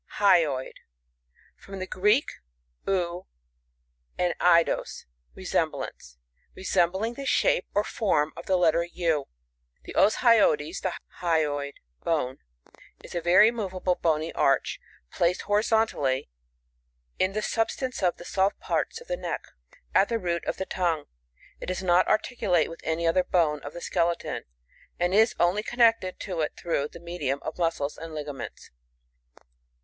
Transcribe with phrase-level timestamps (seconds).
[0.17, 0.77] Hyoid.—
[1.63, 2.25] From the Greek,
[2.87, 3.27] tf,
[4.17, 6.17] and etc^os, resemblance.
[6.55, 9.25] Resembling the shape or form of the letter U.
[9.83, 12.39] The Os hyoides, the hyoid bone,
[13.03, 14.79] is a very moveable bony arch,
[15.11, 16.31] placed horizontally,
[17.19, 19.43] in the substance of the soft parts of the neck,
[19.93, 21.05] at the root of the tongue.
[21.59, 24.45] It does not articu late with any other bone of the skeleton,
[24.99, 28.71] and is only connected to it through the medium of muscles and ligaments.